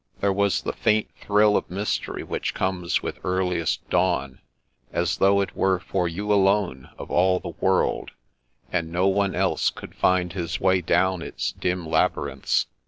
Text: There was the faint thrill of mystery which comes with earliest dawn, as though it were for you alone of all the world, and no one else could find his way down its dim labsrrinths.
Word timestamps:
There 0.19 0.33
was 0.33 0.63
the 0.63 0.73
faint 0.73 1.09
thrill 1.21 1.55
of 1.55 1.69
mystery 1.69 2.23
which 2.23 2.55
comes 2.55 3.03
with 3.03 3.19
earliest 3.23 3.87
dawn, 3.91 4.39
as 4.91 5.17
though 5.17 5.41
it 5.41 5.55
were 5.55 5.79
for 5.79 6.07
you 6.07 6.33
alone 6.33 6.89
of 6.97 7.11
all 7.11 7.39
the 7.39 7.53
world, 7.61 8.09
and 8.71 8.91
no 8.91 9.05
one 9.05 9.35
else 9.35 9.69
could 9.69 9.93
find 9.93 10.33
his 10.33 10.59
way 10.59 10.81
down 10.81 11.21
its 11.21 11.51
dim 11.51 11.85
labsrrinths. 11.87 12.65